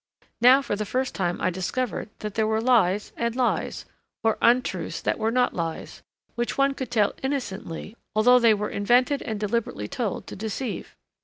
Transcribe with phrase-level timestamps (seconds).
[0.41, 3.85] Now for the first time I discovered that there were lies and lies,
[4.23, 6.01] or untruths that were not lies,
[6.33, 10.95] which one could tell innocently although they were invented and deliberately told to deceive.